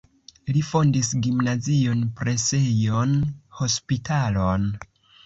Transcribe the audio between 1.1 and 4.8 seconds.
gimnazion, presejon, hospitalon.